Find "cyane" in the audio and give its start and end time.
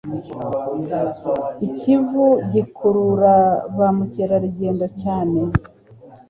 5.01-5.39